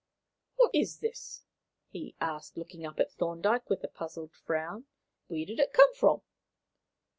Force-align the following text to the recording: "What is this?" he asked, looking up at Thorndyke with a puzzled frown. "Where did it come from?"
"What 0.55 0.73
is 0.73 0.97
this?" 0.97 1.43
he 1.91 2.15
asked, 2.19 2.57
looking 2.57 2.87
up 2.87 2.99
at 2.99 3.11
Thorndyke 3.11 3.69
with 3.69 3.83
a 3.83 3.87
puzzled 3.87 4.31
frown. 4.33 4.85
"Where 5.27 5.45
did 5.45 5.59
it 5.59 5.73
come 5.73 5.93
from?" 5.93 6.23